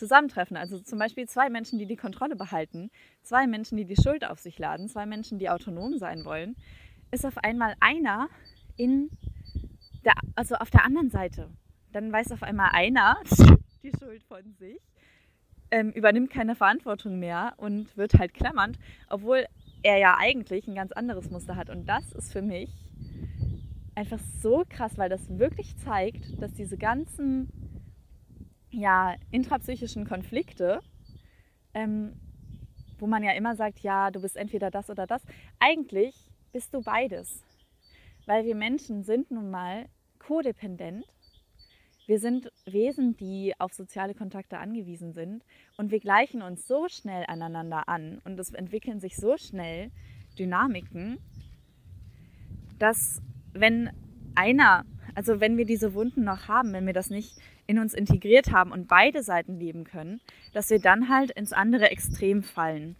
zusammentreffen, 0.00 0.56
also 0.56 0.80
zum 0.80 0.98
Beispiel 0.98 1.28
zwei 1.28 1.50
Menschen, 1.50 1.78
die 1.78 1.86
die 1.86 1.96
Kontrolle 1.96 2.34
behalten, 2.34 2.90
zwei 3.22 3.46
Menschen, 3.46 3.76
die 3.76 3.84
die 3.84 4.00
Schuld 4.00 4.24
auf 4.24 4.40
sich 4.40 4.58
laden, 4.58 4.88
zwei 4.88 5.04
Menschen, 5.04 5.38
die 5.38 5.50
autonom 5.50 5.98
sein 5.98 6.24
wollen, 6.24 6.56
ist 7.10 7.26
auf 7.26 7.36
einmal 7.38 7.74
einer 7.80 8.28
in 8.76 9.10
der, 10.04 10.14
also 10.34 10.54
auf 10.54 10.70
der 10.70 10.86
anderen 10.86 11.10
Seite. 11.10 11.50
Dann 11.92 12.10
weiß 12.10 12.32
auf 12.32 12.42
einmal 12.42 12.70
einer 12.72 13.16
die 13.82 13.92
Schuld 13.96 14.22
von 14.24 14.42
sich, 14.58 14.80
ähm, 15.70 15.90
übernimmt 15.90 16.30
keine 16.30 16.56
Verantwortung 16.56 17.18
mehr 17.18 17.52
und 17.58 17.94
wird 17.98 18.14
halt 18.14 18.32
klammernd, 18.32 18.78
obwohl 19.08 19.44
er 19.82 19.98
ja 19.98 20.16
eigentlich 20.18 20.66
ein 20.66 20.74
ganz 20.74 20.92
anderes 20.92 21.30
Muster 21.30 21.56
hat. 21.56 21.68
Und 21.68 21.86
das 21.86 22.10
ist 22.12 22.32
für 22.32 22.42
mich 22.42 22.70
einfach 23.94 24.20
so 24.40 24.64
krass, 24.66 24.96
weil 24.96 25.10
das 25.10 25.38
wirklich 25.38 25.76
zeigt, 25.76 26.40
dass 26.40 26.54
diese 26.54 26.78
ganzen 26.78 27.59
ja, 28.70 29.16
intrapsychischen 29.30 30.06
Konflikte, 30.06 30.80
ähm, 31.74 32.14
wo 32.98 33.06
man 33.06 33.22
ja 33.22 33.32
immer 33.32 33.56
sagt, 33.56 33.80
ja, 33.80 34.10
du 34.10 34.20
bist 34.20 34.36
entweder 34.36 34.70
das 34.70 34.90
oder 34.90 35.06
das, 35.06 35.22
eigentlich 35.58 36.14
bist 36.52 36.74
du 36.74 36.82
beides. 36.82 37.42
Weil 38.26 38.44
wir 38.44 38.54
Menschen 38.54 39.02
sind 39.02 39.30
nun 39.30 39.50
mal 39.50 39.86
kodependent. 40.18 41.04
Wir 42.06 42.18
sind 42.18 42.50
Wesen, 42.64 43.16
die 43.16 43.54
auf 43.58 43.72
soziale 43.72 44.14
Kontakte 44.14 44.58
angewiesen 44.58 45.12
sind 45.12 45.44
und 45.76 45.90
wir 45.90 46.00
gleichen 46.00 46.42
uns 46.42 46.66
so 46.66 46.88
schnell 46.88 47.24
aneinander 47.28 47.88
an 47.88 48.20
und 48.24 48.38
es 48.38 48.50
entwickeln 48.50 49.00
sich 49.00 49.16
so 49.16 49.36
schnell 49.36 49.90
Dynamiken, 50.38 51.18
dass 52.78 53.22
wenn 53.52 53.90
einer, 54.34 54.84
also 55.14 55.40
wenn 55.40 55.56
wir 55.56 55.64
diese 55.64 55.94
Wunden 55.94 56.24
noch 56.24 56.48
haben, 56.48 56.72
wenn 56.72 56.86
wir 56.86 56.92
das 56.92 57.10
nicht 57.10 57.36
in 57.66 57.78
uns 57.78 57.94
integriert 57.94 58.52
haben 58.52 58.72
und 58.72 58.88
beide 58.88 59.22
Seiten 59.22 59.58
leben 59.58 59.84
können, 59.84 60.20
dass 60.52 60.70
wir 60.70 60.80
dann 60.80 61.08
halt 61.08 61.30
ins 61.30 61.52
andere 61.52 61.90
Extrem 61.90 62.42
fallen. 62.42 62.96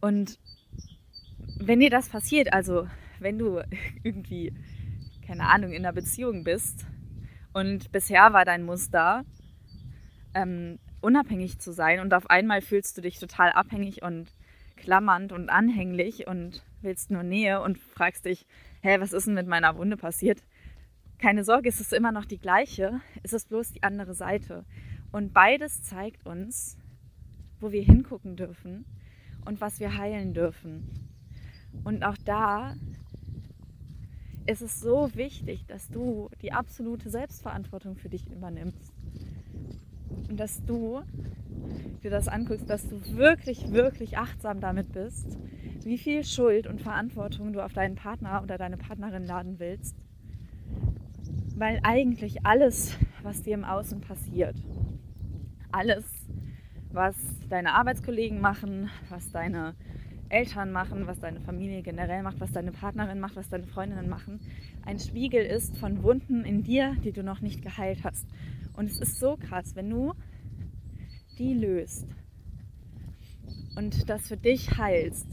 Und 0.00 0.38
wenn 1.58 1.80
dir 1.80 1.90
das 1.90 2.08
passiert, 2.08 2.52
also 2.52 2.86
wenn 3.20 3.38
du 3.38 3.62
irgendwie, 4.02 4.52
keine 5.26 5.48
Ahnung, 5.48 5.72
in 5.72 5.84
einer 5.84 5.94
Beziehung 5.94 6.44
bist 6.44 6.86
und 7.52 7.90
bisher 7.92 8.32
war 8.32 8.44
dein 8.44 8.64
Muster, 8.64 9.24
ähm, 10.34 10.78
unabhängig 11.00 11.58
zu 11.58 11.72
sein 11.72 12.00
und 12.00 12.12
auf 12.12 12.28
einmal 12.28 12.60
fühlst 12.60 12.96
du 12.96 13.02
dich 13.02 13.18
total 13.18 13.50
abhängig 13.52 14.02
und 14.02 14.32
klammernd 14.76 15.32
und 15.32 15.48
anhänglich 15.48 16.26
und 16.26 16.62
willst 16.82 17.10
nur 17.10 17.22
Nähe 17.22 17.62
und 17.62 17.78
fragst 17.78 18.26
dich, 18.26 18.46
hä, 18.84 19.00
was 19.00 19.14
ist 19.14 19.26
denn 19.26 19.34
mit 19.34 19.46
meiner 19.46 19.76
Wunde 19.78 19.96
passiert? 19.96 20.42
Keine 21.18 21.42
Sorge, 21.42 21.70
es 21.70 21.80
ist 21.80 21.94
immer 21.94 22.12
noch 22.12 22.26
die 22.26 22.38
gleiche, 22.38 23.00
es 23.22 23.32
ist 23.32 23.48
bloß 23.48 23.72
die 23.72 23.82
andere 23.82 24.12
Seite. 24.12 24.66
Und 25.10 25.32
beides 25.32 25.82
zeigt 25.82 26.26
uns, 26.26 26.76
wo 27.60 27.72
wir 27.72 27.82
hingucken 27.82 28.36
dürfen 28.36 28.84
und 29.46 29.62
was 29.62 29.80
wir 29.80 29.96
heilen 29.96 30.34
dürfen. 30.34 31.08
Und 31.82 32.04
auch 32.04 32.18
da 32.26 32.76
ist 34.44 34.60
es 34.60 34.80
so 34.80 35.10
wichtig, 35.14 35.64
dass 35.66 35.88
du 35.88 36.28
die 36.42 36.52
absolute 36.52 37.08
Selbstverantwortung 37.08 37.96
für 37.96 38.10
dich 38.10 38.30
übernimmst. 38.30 38.92
Und 40.28 40.38
dass 40.38 40.62
du 40.62 41.00
dir 42.02 42.10
das 42.10 42.28
anguckst, 42.28 42.68
dass 42.68 42.86
du 42.86 43.00
wirklich, 43.16 43.72
wirklich 43.72 44.18
achtsam 44.18 44.60
damit 44.60 44.92
bist, 44.92 45.38
wie 45.84 45.98
viel 45.98 46.24
Schuld 46.24 46.66
und 46.66 46.80
Verantwortung 46.80 47.52
du 47.52 47.62
auf 47.62 47.72
deinen 47.72 47.94
Partner 47.94 48.42
oder 48.42 48.56
deine 48.58 48.76
Partnerin 48.76 49.24
laden 49.24 49.58
willst. 49.58 49.96
Weil 51.56 51.80
eigentlich 51.82 52.44
alles, 52.44 52.96
was 53.22 53.42
dir 53.42 53.54
im 53.54 53.64
Außen 53.64 54.00
passiert, 54.00 54.56
alles, 55.70 56.04
was 56.92 57.16
deine 57.48 57.74
Arbeitskollegen 57.74 58.40
machen, 58.40 58.90
was 59.10 59.30
deine 59.30 59.74
Eltern 60.30 60.72
machen, 60.72 61.06
was 61.06 61.20
deine 61.20 61.40
Familie 61.40 61.82
generell 61.82 62.22
macht, 62.22 62.40
was 62.40 62.52
deine 62.52 62.72
Partnerin 62.72 63.20
macht, 63.20 63.36
was 63.36 63.48
deine 63.48 63.66
Freundinnen 63.66 64.08
machen, 64.08 64.40
ein 64.84 64.98
Spiegel 64.98 65.44
ist 65.44 65.76
von 65.76 66.02
Wunden 66.02 66.44
in 66.44 66.62
dir, 66.62 66.96
die 67.04 67.12
du 67.12 67.22
noch 67.22 67.40
nicht 67.40 67.62
geheilt 67.62 68.04
hast. 68.04 68.26
Und 68.76 68.86
es 68.86 69.00
ist 69.00 69.20
so 69.20 69.36
krass, 69.36 69.76
wenn 69.76 69.90
du 69.90 70.14
die 71.38 71.54
löst 71.54 72.06
und 73.76 74.08
das 74.08 74.28
für 74.28 74.36
dich 74.36 74.76
heilst, 74.78 75.26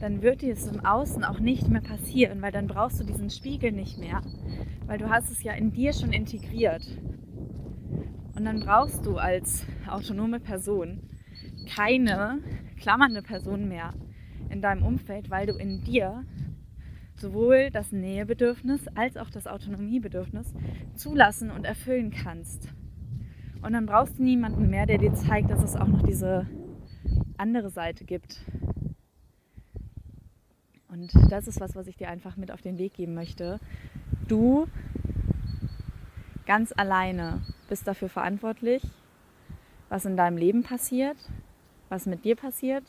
dann 0.00 0.22
wird 0.22 0.42
dir 0.42 0.52
es 0.52 0.66
im 0.66 0.84
Außen 0.84 1.24
auch 1.24 1.40
nicht 1.40 1.68
mehr 1.68 1.80
passieren, 1.80 2.42
weil 2.42 2.52
dann 2.52 2.66
brauchst 2.66 3.00
du 3.00 3.04
diesen 3.04 3.30
Spiegel 3.30 3.72
nicht 3.72 3.98
mehr, 3.98 4.22
weil 4.86 4.98
du 4.98 5.08
hast 5.08 5.30
es 5.30 5.42
ja 5.42 5.52
in 5.52 5.72
dir 5.72 5.92
schon 5.92 6.12
integriert. 6.12 6.82
Und 8.34 8.44
dann 8.44 8.60
brauchst 8.60 9.06
du 9.06 9.16
als 9.16 9.66
autonome 9.88 10.40
Person 10.40 11.08
keine 11.74 12.40
klammernde 12.78 13.22
Person 13.22 13.68
mehr 13.68 13.94
in 14.50 14.60
deinem 14.60 14.84
Umfeld, 14.84 15.30
weil 15.30 15.46
du 15.46 15.54
in 15.54 15.82
dir 15.82 16.24
sowohl 17.16 17.70
das 17.70 17.92
Nähebedürfnis 17.92 18.86
als 18.94 19.16
auch 19.16 19.30
das 19.30 19.46
Autonomiebedürfnis 19.46 20.52
zulassen 20.94 21.50
und 21.50 21.64
erfüllen 21.64 22.10
kannst. 22.10 22.68
Und 23.62 23.72
dann 23.72 23.86
brauchst 23.86 24.18
du 24.18 24.22
niemanden 24.22 24.68
mehr, 24.68 24.84
der 24.84 24.98
dir 24.98 25.14
zeigt, 25.14 25.50
dass 25.50 25.62
es 25.62 25.74
auch 25.74 25.88
noch 25.88 26.02
diese 26.02 26.46
andere 27.38 27.70
Seite 27.70 28.04
gibt. 28.04 28.40
Und 30.88 31.12
das 31.30 31.46
ist 31.46 31.60
was, 31.60 31.74
was 31.74 31.86
ich 31.86 31.96
dir 31.96 32.08
einfach 32.08 32.36
mit 32.36 32.50
auf 32.50 32.62
den 32.62 32.78
Weg 32.78 32.94
geben 32.94 33.14
möchte. 33.14 33.60
Du 34.28 34.66
ganz 36.46 36.72
alleine 36.76 37.42
bist 37.68 37.86
dafür 37.86 38.08
verantwortlich, 38.08 38.82
was 39.88 40.04
in 40.04 40.16
deinem 40.16 40.36
Leben 40.36 40.62
passiert, 40.62 41.16
was 41.88 42.06
mit 42.06 42.24
dir 42.24 42.36
passiert, 42.36 42.84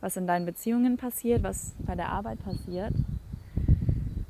was 0.00 0.16
in 0.16 0.26
deinen 0.26 0.46
Beziehungen 0.46 0.96
passiert, 0.96 1.42
was 1.42 1.74
bei 1.80 1.94
der 1.94 2.10
Arbeit 2.10 2.38
passiert. 2.44 2.94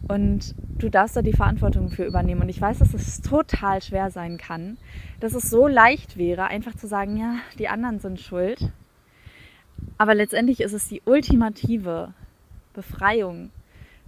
Und 0.08 0.56
du 0.78 0.88
darfst 0.88 1.16
da 1.16 1.22
die 1.22 1.32
Verantwortung 1.32 1.90
für 1.90 2.04
übernehmen. 2.04 2.42
Und 2.42 2.48
ich 2.48 2.60
weiß, 2.60 2.78
dass 2.78 2.94
es 2.94 3.20
total 3.20 3.80
schwer 3.80 4.10
sein 4.10 4.38
kann, 4.38 4.76
dass 5.20 5.34
es 5.34 5.48
so 5.50 5.68
leicht 5.68 6.16
wäre, 6.16 6.46
einfach 6.46 6.74
zu 6.74 6.88
sagen, 6.88 7.16
ja, 7.16 7.36
die 7.58 7.68
anderen 7.68 8.00
sind 8.00 8.18
schuld. 8.20 8.72
Aber 10.00 10.14
letztendlich 10.14 10.62
ist 10.62 10.72
es 10.72 10.88
die 10.88 11.02
ultimative 11.04 12.14
Befreiung, 12.72 13.50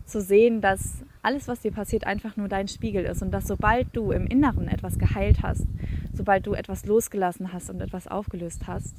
zu 0.07 0.23
sehen, 0.23 0.63
dass 0.63 1.05
alles, 1.21 1.49
was 1.49 1.61
dir 1.61 1.71
passiert, 1.71 2.07
einfach 2.07 2.35
nur 2.39 2.49
dein 2.49 2.67
Spiegel 2.67 3.05
ist 3.05 3.21
und 3.21 3.31
dass 3.31 3.47
sobald 3.47 3.95
du 3.95 4.11
im 4.11 4.27
Inneren 4.27 4.69
etwas 4.69 4.99
geheilt 4.99 5.43
hast, 5.43 5.67
sobald 6.15 6.47
du 6.47 6.55
etwas 6.55 6.87
losgelassen 6.87 7.53
hast 7.53 7.69
und 7.69 7.83
etwas 7.83 8.09
aufgelöst 8.09 8.67
hast, 8.67 8.97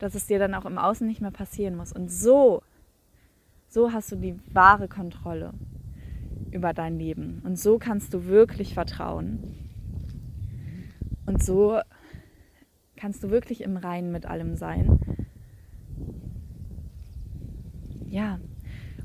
dass 0.00 0.16
es 0.16 0.26
dir 0.26 0.40
dann 0.40 0.54
auch 0.54 0.64
im 0.64 0.78
Außen 0.78 1.06
nicht 1.06 1.20
mehr 1.20 1.30
passieren 1.30 1.76
muss. 1.76 1.92
Und 1.92 2.10
so, 2.10 2.60
so 3.68 3.92
hast 3.92 4.10
du 4.10 4.16
die 4.16 4.34
wahre 4.52 4.88
Kontrolle 4.88 5.54
über 6.50 6.74
dein 6.74 6.98
Leben. 6.98 7.40
Und 7.44 7.56
so 7.56 7.78
kannst 7.78 8.12
du 8.12 8.26
wirklich 8.26 8.74
vertrauen. 8.74 9.54
Und 11.24 11.40
so 11.40 11.78
kannst 12.96 13.22
du 13.22 13.30
wirklich 13.30 13.60
im 13.60 13.76
Reinen 13.76 14.10
mit 14.10 14.26
allem 14.26 14.56
sein. 14.56 14.98
Ja, 18.16 18.40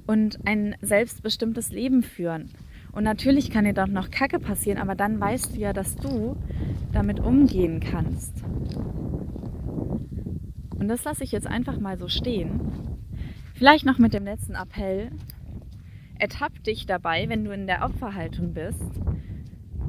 und 0.08 0.40
ein 0.48 0.78
selbstbestimmtes 0.82 1.70
Leben 1.72 2.02
führen. 2.02 2.50
Und 2.94 3.04
natürlich 3.04 3.52
kann 3.52 3.66
dir 3.66 3.74
doch 3.74 3.88
noch 3.88 4.10
Kacke 4.10 4.40
passieren, 4.40 4.80
aber 4.80 4.96
dann 4.96 5.20
weißt 5.20 5.54
du 5.54 5.60
ja, 5.60 5.74
dass 5.74 5.98
du 5.98 6.38
damit 6.94 7.20
umgehen 7.20 7.82
kannst. 7.82 8.42
Und 10.80 10.88
das 10.88 11.04
lasse 11.04 11.26
ich 11.26 11.34
jetzt 11.34 11.46
einfach 11.46 11.78
mal 11.78 11.98
so 11.98 12.08
stehen. 12.08 12.62
Vielleicht 13.54 13.86
noch 13.86 13.98
mit 13.98 14.14
dem 14.14 14.24
letzten 14.24 14.56
Appell. 14.56 15.12
Ertapp 16.18 16.64
dich 16.64 16.86
dabei, 16.86 17.28
wenn 17.28 17.44
du 17.44 17.52
in 17.52 17.68
der 17.68 17.84
Opferhaltung 17.84 18.54
bist. 18.54 18.94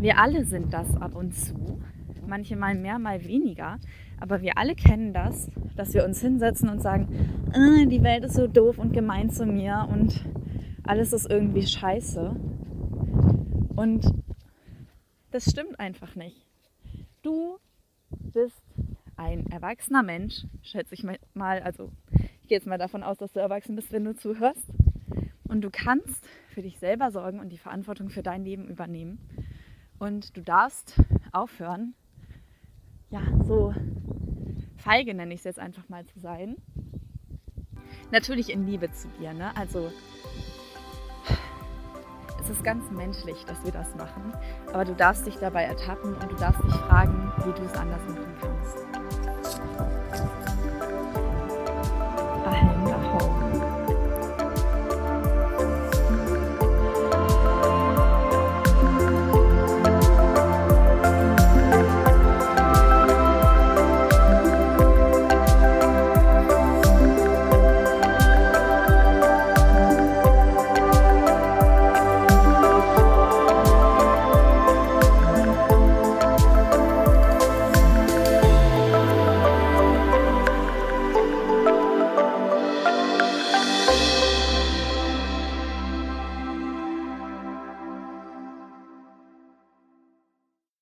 Wir 0.00 0.18
alle 0.18 0.44
sind 0.46 0.74
das 0.74 0.96
ab 0.96 1.14
und 1.14 1.32
zu. 1.32 1.80
Manche 2.26 2.56
mal 2.56 2.74
mehr, 2.74 2.98
mal 2.98 3.24
weniger. 3.24 3.78
Aber 4.20 4.40
wir 4.42 4.56
alle 4.56 4.74
kennen 4.74 5.12
das, 5.12 5.50
dass 5.76 5.94
wir 5.94 6.04
uns 6.04 6.20
hinsetzen 6.20 6.68
und 6.68 6.80
sagen, 6.80 7.08
äh, 7.52 7.86
die 7.86 8.02
Welt 8.02 8.24
ist 8.24 8.34
so 8.34 8.46
doof 8.46 8.78
und 8.78 8.92
gemein 8.92 9.30
zu 9.30 9.46
mir 9.46 9.88
und 9.90 10.24
alles 10.84 11.12
ist 11.12 11.30
irgendwie 11.30 11.66
scheiße. 11.66 12.34
Und 13.76 14.06
das 15.30 15.44
stimmt 15.50 15.80
einfach 15.80 16.14
nicht. 16.14 16.46
Du 17.22 17.58
bist 18.10 18.62
ein 19.16 19.46
erwachsener 19.50 20.02
Mensch, 20.02 20.44
schätze 20.62 20.94
ich 20.94 21.04
mal, 21.34 21.60
also 21.62 21.90
ich 22.42 22.48
gehe 22.48 22.58
jetzt 22.58 22.66
mal 22.66 22.78
davon 22.78 23.02
aus, 23.02 23.18
dass 23.18 23.32
du 23.32 23.40
erwachsen 23.40 23.76
bist, 23.76 23.92
wenn 23.92 24.04
du 24.04 24.14
zuhörst. 24.14 24.66
Und 25.44 25.60
du 25.62 25.70
kannst 25.70 26.26
für 26.48 26.62
dich 26.62 26.78
selber 26.78 27.10
sorgen 27.10 27.38
und 27.38 27.50
die 27.50 27.58
Verantwortung 27.58 28.08
für 28.08 28.22
dein 28.22 28.44
Leben 28.44 28.68
übernehmen. 28.68 29.18
Und 29.98 30.36
du 30.36 30.40
darfst 30.40 31.00
aufhören, 31.32 31.94
ja, 33.12 33.20
so 33.46 33.74
feige 34.78 35.14
nenne 35.14 35.34
ich 35.34 35.40
es 35.40 35.44
jetzt 35.44 35.58
einfach 35.58 35.88
mal 35.88 36.04
zu 36.06 36.18
sein. 36.18 36.56
Natürlich 38.10 38.50
in 38.50 38.66
Liebe 38.66 38.90
zu 38.90 39.08
dir, 39.20 39.32
ne? 39.32 39.56
Also 39.56 39.92
es 42.40 42.50
ist 42.50 42.64
ganz 42.64 42.90
menschlich, 42.90 43.44
dass 43.44 43.62
wir 43.64 43.70
das 43.70 43.94
machen. 43.94 44.32
Aber 44.72 44.84
du 44.84 44.94
darfst 44.94 45.26
dich 45.26 45.36
dabei 45.36 45.64
ertappen 45.64 46.14
und 46.14 46.32
du 46.32 46.36
darfst 46.36 46.64
dich 46.64 46.72
fragen, 46.72 47.32
wie 47.44 47.52
du 47.52 47.62
es 47.64 47.74
anders 47.74 48.02
machen 48.08 48.34
kannst. 48.40 48.51